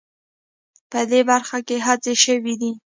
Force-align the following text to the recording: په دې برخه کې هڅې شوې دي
په 0.91 0.99
دې 1.11 1.21
برخه 1.29 1.57
کې 1.67 1.77
هڅې 1.85 2.13
شوې 2.23 2.53
دي 2.61 2.71